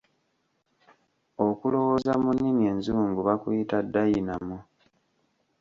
Okulowooza 1.47 2.13
mu 2.23 2.29
nnimi 2.35 2.63
enzungu 2.73 3.19
bakuyita 3.27 3.77
'Dayinamo'. 3.83 4.65